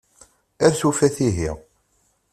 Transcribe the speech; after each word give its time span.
Ar 0.65 0.73
tufat 0.79 1.17
ihi. 1.27 1.51